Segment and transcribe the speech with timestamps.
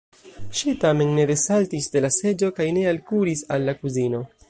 [0.59, 4.29] Ŝi tamen ne desaltis de la seĝo kaj ne alkuris al la kuzino.